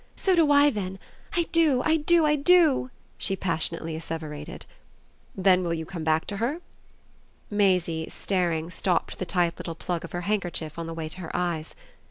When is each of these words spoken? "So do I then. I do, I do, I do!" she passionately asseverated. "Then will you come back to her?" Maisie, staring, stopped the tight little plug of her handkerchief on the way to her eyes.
"So 0.15 0.33
do 0.35 0.49
I 0.51 0.71
then. 0.71 0.97
I 1.33 1.43
do, 1.51 1.83
I 1.83 1.95
do, 1.97 2.25
I 2.25 2.35
do!" 2.35 2.89
she 3.19 3.35
passionately 3.35 3.95
asseverated. 3.95 4.65
"Then 5.35 5.61
will 5.63 5.75
you 5.75 5.85
come 5.85 6.03
back 6.03 6.25
to 6.25 6.37
her?" 6.37 6.59
Maisie, 7.51 8.09
staring, 8.09 8.71
stopped 8.71 9.19
the 9.19 9.27
tight 9.27 9.59
little 9.59 9.75
plug 9.75 10.03
of 10.03 10.13
her 10.13 10.21
handkerchief 10.21 10.79
on 10.79 10.87
the 10.87 10.95
way 10.95 11.07
to 11.09 11.19
her 11.19 11.31
eyes. 11.35 11.75